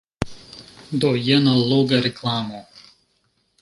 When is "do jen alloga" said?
1.03-2.03